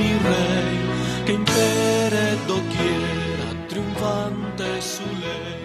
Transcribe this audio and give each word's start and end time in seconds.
mi 0.00 0.12
rey, 0.28 0.76
que 1.26 1.32
impere 1.32 2.26
triunfante 3.68 4.68
su 4.80 5.04
ley, 5.24 5.60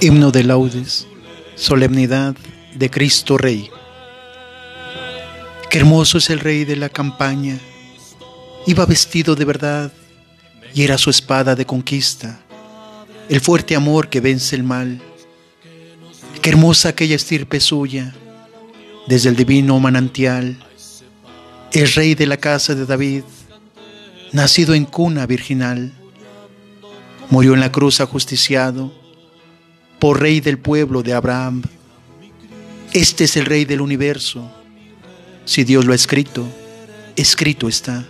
Himno 0.00 0.30
de 0.30 0.42
laudes, 0.42 1.06
solemnidad 1.54 2.34
de 2.74 2.90
Cristo 2.90 3.38
Rey. 3.38 3.70
Qué 5.70 5.78
hermoso 5.78 6.18
es 6.18 6.28
el 6.30 6.40
Rey 6.40 6.64
de 6.64 6.76
la 6.76 6.88
campaña. 6.88 7.58
Iba 8.66 8.84
vestido 8.86 9.34
de 9.34 9.44
verdad 9.44 9.92
y 10.74 10.82
era 10.82 10.98
su 10.98 11.10
espada 11.10 11.54
de 11.54 11.66
conquista, 11.66 12.40
el 13.28 13.40
fuerte 13.40 13.76
amor 13.76 14.08
que 14.08 14.20
vence 14.20 14.56
el 14.56 14.64
mal. 14.64 15.00
Qué 16.40 16.50
hermosa 16.50 16.90
aquella 16.90 17.16
estirpe 17.16 17.60
suya, 17.60 18.14
desde 19.06 19.28
el 19.28 19.36
divino 19.36 19.78
manantial. 19.78 20.56
El 21.72 21.90
Rey 21.90 22.14
de 22.14 22.26
la 22.26 22.36
casa 22.36 22.74
de 22.74 22.84
David, 22.84 23.22
nacido 24.30 24.74
en 24.74 24.84
cuna 24.84 25.24
virginal, 25.24 25.90
murió 27.30 27.54
en 27.54 27.60
la 27.60 27.72
cruz 27.72 28.02
ajusticiado 28.02 28.92
por 29.98 30.20
rey 30.20 30.40
del 30.40 30.58
pueblo 30.58 31.02
de 31.02 31.14
Abraham. 31.14 31.62
Este 32.92 33.24
es 33.24 33.38
el 33.38 33.46
rey 33.46 33.64
del 33.64 33.80
universo. 33.80 34.52
Si 35.46 35.64
Dios 35.64 35.86
lo 35.86 35.92
ha 35.92 35.96
escrito, 35.96 36.46
escrito 37.16 37.68
está. 37.68 38.04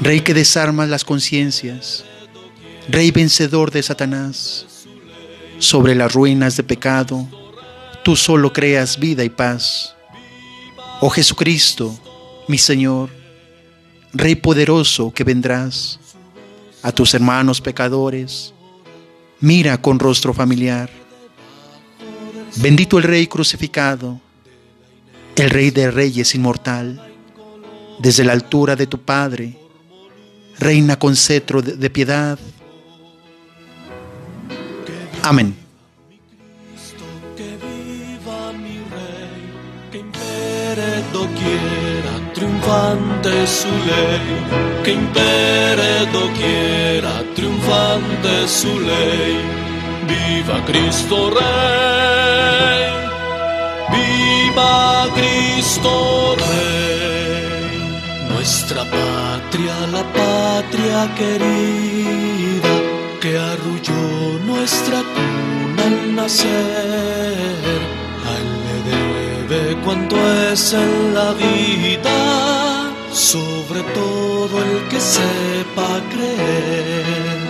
Rey 0.00 0.20
que 0.20 0.34
desarma 0.34 0.86
las 0.86 1.04
conciencias, 1.04 2.04
rey 2.88 3.10
vencedor 3.10 3.72
de 3.72 3.82
Satanás. 3.82 4.66
Sobre 5.58 5.96
las 5.96 6.12
ruinas 6.12 6.56
de 6.56 6.62
pecado, 6.62 7.26
tú 8.04 8.14
solo 8.14 8.52
creas 8.52 9.00
vida 9.00 9.24
y 9.24 9.30
paz. 9.30 9.96
Oh 11.04 11.10
Jesucristo, 11.10 11.98
mi 12.46 12.58
Señor, 12.58 13.10
Rey 14.12 14.36
poderoso 14.36 15.12
que 15.12 15.24
vendrás 15.24 15.98
a 16.80 16.92
tus 16.92 17.12
hermanos 17.14 17.60
pecadores, 17.60 18.54
mira 19.40 19.82
con 19.82 19.98
rostro 19.98 20.32
familiar. 20.32 20.88
Bendito 22.54 22.98
el 22.98 23.02
Rey 23.02 23.26
crucificado, 23.26 24.20
el 25.34 25.50
Rey 25.50 25.72
de 25.72 25.90
Reyes 25.90 26.36
inmortal, 26.36 27.12
desde 27.98 28.22
la 28.22 28.34
altura 28.34 28.76
de 28.76 28.86
tu 28.86 29.00
Padre, 29.00 29.58
reina 30.60 30.96
con 31.00 31.16
cetro 31.16 31.62
de, 31.62 31.90
piedad. 31.90 32.38
Amén. 35.24 35.62
Impere 40.72 41.02
doquiera, 41.12 42.32
triunfante 42.32 43.46
su 43.46 43.68
ley, 43.68 44.82
que 44.82 44.92
impere 44.92 46.06
doquiera, 46.12 47.22
triunfante 47.34 48.48
su 48.48 48.80
ley. 48.80 49.36
Viva 50.06 50.64
Cristo 50.64 51.30
Rey, 51.30 52.90
viva 53.90 55.08
Cristo 55.14 56.36
Rey, 56.38 58.30
nuestra 58.30 58.84
patria, 58.84 59.74
la 59.92 60.04
patria 60.12 61.14
querida 61.16 62.72
que 63.20 63.38
arrulló 63.38 64.38
nuestra 64.46 65.02
cuna 65.14 65.82
al 65.84 66.14
nacer. 66.14 67.11
Cuanto 69.84 70.16
es 70.52 70.72
en 70.72 71.14
la 71.14 71.32
vida, 71.32 72.18
sobre 73.12 73.82
todo 73.98 74.62
el 74.62 74.88
que 74.88 75.00
sepa 75.00 75.88
creer. 76.12 77.40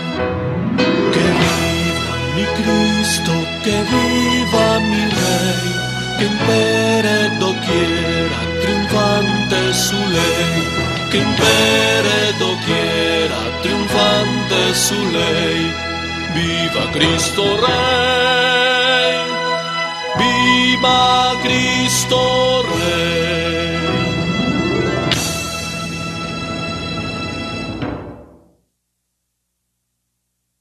Que 1.14 1.24
viva 1.42 2.14
mi 2.34 2.44
Cristo, 2.58 3.32
que 3.64 3.76
viva 3.94 4.66
mi 4.90 5.02
Rey, 5.20 5.64
que 6.18 6.24
impere 6.34 7.16
doquiera, 7.38 8.38
triunfante 8.62 9.58
su 9.74 9.98
ley, 10.18 10.54
que 11.10 11.18
impere 11.18 12.18
doquiera, 12.38 13.38
triunfante 13.62 14.74
su 14.74 14.98
ley. 15.18 15.60
Viva 16.34 16.90
Cristo 16.92 17.42
Rey, 17.60 18.81
Cristo. 21.42 22.81